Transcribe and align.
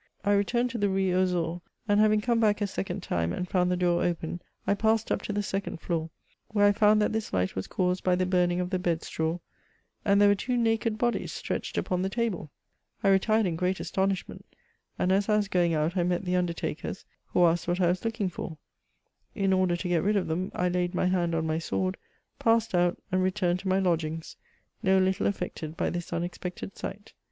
I 0.25 0.31
returned 0.33 0.71
to 0.71 0.79
the 0.79 0.89
Rue 0.89 1.13
aux 1.15 1.37
Ours, 1.37 1.61
and, 1.87 1.99
having 1.99 2.21
come 2.21 2.39
back 2.39 2.59
a 2.59 2.65
second 2.65 3.03
time, 3.03 3.31
and 3.31 3.47
foimd 3.47 3.69
the 3.69 3.77
door 3.77 4.03
open, 4.03 4.41
I 4.65 4.73
passed 4.73 5.11
up 5.11 5.21
to 5.21 5.31
the 5.31 5.43
second 5.43 5.79
fl6or, 5.79 6.09
where 6.47 6.65
I 6.65 6.71
found 6.71 6.99
that 7.03 7.13
this 7.13 7.29
Hght 7.29 7.53
was 7.53 7.67
caused 7.67 8.03
by 8.03 8.15
the 8.15 8.25
burning 8.25 8.59
of 8.59 8.71
the 8.71 8.79
bed 8.79 9.03
straw, 9.03 9.37
and 10.03 10.19
there 10.19 10.27
were 10.29 10.33
two 10.33 10.57
naked 10.57 10.97
bodies 10.97 11.31
stretched 11.31 11.77
upon 11.77 12.01
the 12.01 12.09
table. 12.09 12.49
I 13.03 13.09
retired 13.09 13.45
in 13.45 13.55
great 13.55 13.79
astonish 13.79 14.27
ment; 14.27 14.43
and, 14.97 15.11
as 15.11 15.29
I 15.29 15.35
was 15.37 15.47
going 15.47 15.75
out, 15.75 15.95
I 15.95 16.01
met 16.01 16.25
the 16.25 16.35
undertakers, 16.35 17.05
who 17.27 17.45
asked 17.45 17.67
what 17.67 17.79
I 17.79 17.89
was 17.89 18.03
looking 18.03 18.27
for; 18.31 18.57
in 19.35 19.53
order 19.53 19.75
to 19.77 19.87
get 19.87 20.01
rid 20.01 20.15
of 20.15 20.25
them, 20.25 20.51
I 20.55 20.67
laid 20.67 20.95
my 20.95 21.05
hand 21.05 21.35
on 21.35 21.45
my 21.45 21.59
sword, 21.59 21.95
passed 22.39 22.73
out, 22.73 22.97
and 23.11 23.21
returned 23.21 23.59
to 23.59 23.67
my 23.67 23.77
lodgings, 23.77 24.35
no 24.81 24.97
little 24.97 25.27
affected 25.27 25.77
by 25.77 25.91
this 25.91 26.11
unexpected 26.11 26.75
sight." 26.75 27.13